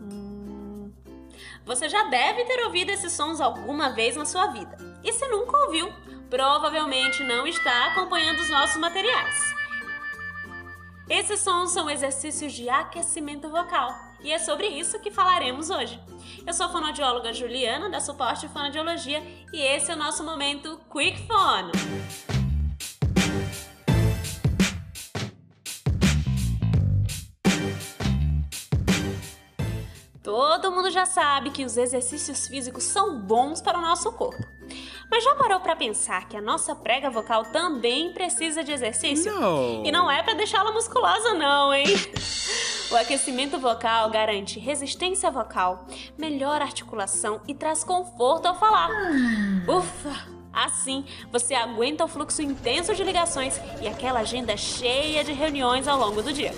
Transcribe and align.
Hum. 0.00 0.92
Você 1.64 1.88
já 1.88 2.04
deve 2.04 2.44
ter 2.44 2.64
ouvido 2.64 2.90
esses 2.90 3.12
sons 3.12 3.40
alguma 3.40 3.90
vez 3.90 4.16
na 4.16 4.24
sua 4.24 4.48
vida. 4.48 4.76
E 5.02 5.12
se 5.12 5.26
nunca 5.28 5.56
ouviu, 5.64 5.92
provavelmente 6.30 7.22
não 7.24 7.46
está 7.46 7.86
acompanhando 7.88 8.40
os 8.40 8.50
nossos 8.50 8.76
materiais. 8.76 9.54
Esses 11.08 11.40
sons 11.40 11.70
são 11.70 11.88
exercícios 11.88 12.52
de 12.52 12.68
aquecimento 12.68 13.48
vocal 13.48 14.08
e 14.20 14.32
é 14.32 14.38
sobre 14.38 14.66
isso 14.66 14.98
que 15.00 15.10
falaremos 15.10 15.70
hoje. 15.70 16.00
Eu 16.46 16.52
sou 16.52 16.66
a 16.66 16.68
fonoaudióloga 16.68 17.32
Juliana, 17.32 17.88
da 17.88 18.00
Suporte 18.00 18.48
Fonoaudiologia, 18.48 19.22
e 19.52 19.60
esse 19.60 19.90
é 19.90 19.94
o 19.94 19.98
nosso 19.98 20.24
momento 20.24 20.78
Quick 20.90 21.26
Phone. 21.26 21.87
Todo 30.28 30.70
mundo 30.70 30.90
já 30.90 31.06
sabe 31.06 31.48
que 31.48 31.64
os 31.64 31.78
exercícios 31.78 32.46
físicos 32.46 32.84
são 32.84 33.18
bons 33.18 33.62
para 33.62 33.78
o 33.78 33.80
nosso 33.80 34.12
corpo. 34.12 34.46
Mas 35.10 35.24
já 35.24 35.34
parou 35.34 35.58
para 35.58 35.74
pensar 35.74 36.28
que 36.28 36.36
a 36.36 36.40
nossa 36.42 36.74
prega 36.74 37.08
vocal 37.08 37.46
também 37.46 38.12
precisa 38.12 38.62
de 38.62 38.70
exercício? 38.70 39.32
Não. 39.32 39.86
E 39.86 39.90
não 39.90 40.10
é 40.10 40.22
para 40.22 40.34
deixá-la 40.34 40.70
musculosa 40.70 41.32
não, 41.32 41.72
hein? 41.72 41.86
O 42.90 42.96
aquecimento 42.96 43.58
vocal 43.58 44.10
garante 44.10 44.60
resistência 44.60 45.30
vocal, 45.30 45.86
melhora 46.18 46.62
articulação 46.62 47.40
e 47.48 47.54
traz 47.54 47.82
conforto 47.82 48.48
ao 48.48 48.54
falar. 48.54 48.90
Ufa! 49.66 50.28
Assim, 50.52 51.06
você 51.32 51.54
aguenta 51.54 52.04
o 52.04 52.08
fluxo 52.08 52.42
intenso 52.42 52.94
de 52.94 53.02
ligações 53.02 53.58
e 53.80 53.88
aquela 53.88 54.20
agenda 54.20 54.54
cheia 54.58 55.24
de 55.24 55.32
reuniões 55.32 55.88
ao 55.88 55.98
longo 55.98 56.20
do 56.20 56.34
dia. 56.34 56.52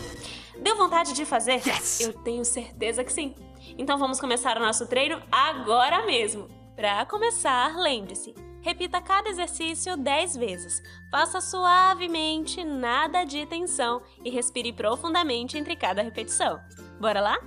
Deu 0.61 0.77
vontade 0.77 1.15
de 1.15 1.25
fazer? 1.25 1.67
Yes! 1.67 2.01
Eu 2.01 2.13
tenho 2.13 2.45
certeza 2.45 3.03
que 3.03 3.13
sim. 3.13 3.35
Então 3.79 3.99
vamos 3.99 4.21
começar 4.21 4.57
o 4.57 4.61
nosso 4.61 4.87
treino 4.87 5.21
agora 5.31 6.05
mesmo. 6.05 6.49
Para 6.77 7.05
começar, 7.07 7.77
lembre-se, 7.77 8.35
repita 8.61 9.01
cada 9.01 9.29
exercício 9.29 9.97
10 9.97 10.37
vezes. 10.37 10.83
Faça 11.11 11.41
suavemente, 11.41 12.63
nada 12.65 13.25
de 13.25 13.45
tensão 13.47 14.03
e 14.25 14.31
respire 14.31 14.73
profundamente 14.73 15.59
entre 15.59 15.77
cada 15.77 16.03
repetição. 16.03 16.61
Bora 17.01 17.21
lá? 17.21 17.39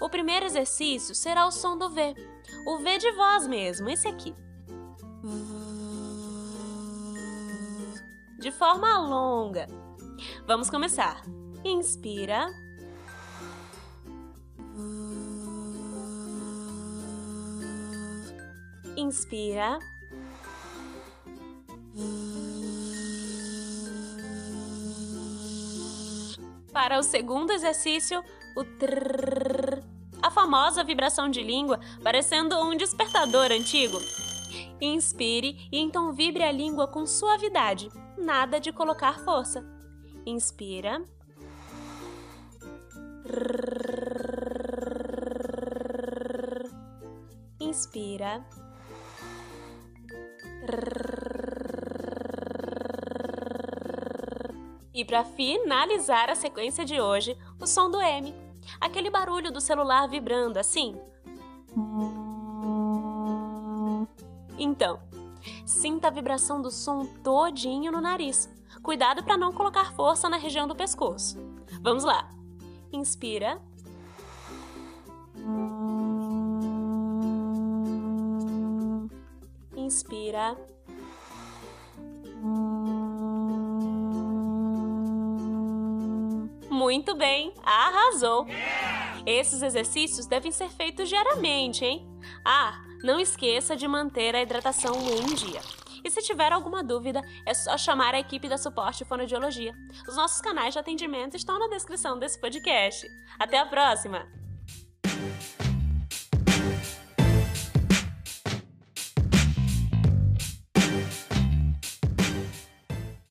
O 0.00 0.08
primeiro 0.08 0.46
exercício 0.46 1.14
será 1.14 1.46
o 1.46 1.52
som 1.52 1.76
do 1.76 1.90
V. 1.90 2.14
O 2.66 2.78
V 2.78 2.98
de 2.98 3.10
voz 3.12 3.46
mesmo, 3.46 3.88
esse 3.88 4.06
aqui. 4.06 4.34
De 8.38 8.50
forma 8.50 8.98
longa. 8.98 9.66
Vamos 10.46 10.68
começar. 10.68 11.22
Inspira. 11.64 12.52
Inspira. 18.96 19.78
Para 26.72 26.98
o 26.98 27.02
segundo 27.02 27.52
exercício, 27.52 28.24
o 28.56 28.64
trrr, 28.64 29.82
a 30.20 30.30
famosa 30.30 30.82
vibração 30.82 31.30
de 31.30 31.42
língua, 31.42 31.78
parecendo 32.02 32.58
um 32.58 32.76
despertador 32.76 33.52
antigo. 33.52 33.98
Inspire 34.80 35.68
e 35.70 35.78
então 35.78 36.12
vibre 36.12 36.42
a 36.42 36.50
língua 36.50 36.88
com 36.88 37.06
suavidade, 37.06 37.88
nada 38.18 38.58
de 38.58 38.72
colocar 38.72 39.20
força. 39.20 39.64
Inspira. 40.26 41.00
Inspira. 47.72 48.44
E 54.92 55.02
para 55.06 55.24
finalizar 55.24 56.28
a 56.28 56.34
sequência 56.34 56.84
de 56.84 57.00
hoje, 57.00 57.34
o 57.58 57.66
som 57.66 57.90
do 57.90 57.98
M, 57.98 58.34
aquele 58.78 59.08
barulho 59.08 59.50
do 59.50 59.58
celular 59.58 60.06
vibrando 60.06 60.58
assim. 60.58 60.94
Então, 64.58 65.00
sinta 65.64 66.08
a 66.08 66.10
vibração 66.10 66.60
do 66.60 66.70
som 66.70 67.06
todinho 67.24 67.90
no 67.90 68.02
nariz. 68.02 68.50
Cuidado 68.82 69.24
para 69.24 69.38
não 69.38 69.50
colocar 69.50 69.94
força 69.94 70.28
na 70.28 70.36
região 70.36 70.68
do 70.68 70.76
pescoço. 70.76 71.38
Vamos 71.80 72.04
lá. 72.04 72.28
Inspira. 72.92 73.58
Inspira. 79.92 80.56
Muito 86.70 87.14
bem, 87.14 87.52
arrasou! 87.62 88.46
Esses 89.26 89.60
exercícios 89.60 90.26
devem 90.26 90.50
ser 90.50 90.70
feitos 90.70 91.10
diariamente, 91.10 91.84
hein? 91.84 92.08
Ah, 92.42 92.82
não 93.04 93.20
esqueça 93.20 93.76
de 93.76 93.86
manter 93.86 94.34
a 94.34 94.40
hidratação 94.40 94.94
em 94.94 95.34
dia. 95.34 95.60
E 96.02 96.10
se 96.10 96.22
tiver 96.22 96.52
alguma 96.52 96.82
dúvida, 96.82 97.20
é 97.44 97.52
só 97.52 97.76
chamar 97.76 98.14
a 98.14 98.20
equipe 98.20 98.48
da 98.48 98.56
Suporte 98.56 99.04
Fonoaudiologia. 99.04 99.74
Os 100.08 100.16
nossos 100.16 100.40
canais 100.40 100.72
de 100.72 100.80
atendimento 100.80 101.36
estão 101.36 101.58
na 101.58 101.68
descrição 101.68 102.18
desse 102.18 102.40
podcast. 102.40 103.06
Até 103.38 103.58
a 103.58 103.66
próxima! 103.66 104.41